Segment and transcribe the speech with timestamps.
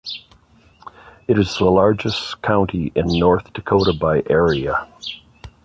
[1.27, 4.87] It is the largest county in North Dakota by area.